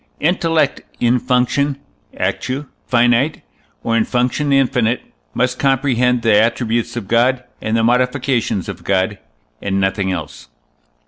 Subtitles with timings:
[0.19, 1.77] Intellect, in function
[2.17, 3.43] (actu) finite,
[3.83, 5.03] or in function infinite,
[5.35, 9.19] must comprehend the attributes of God and the modifications of God,
[9.61, 10.47] and nothing else.